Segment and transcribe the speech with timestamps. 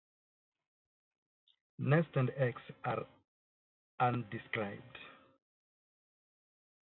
[1.77, 3.05] Nest and eggs are
[3.99, 4.97] undescribed.